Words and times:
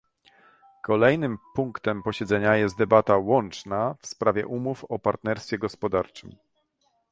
Kolejnym 0.83 1.37
punktem 1.55 2.03
posiedzenia 2.03 2.55
jest 2.55 2.77
debata 2.77 3.17
łączna 3.17 3.95
w 3.99 4.07
sprawie 4.07 4.47
umów 4.47 4.85
o 4.89 4.99
partnerstwie 4.99 5.57
gospodarczym 5.57 6.35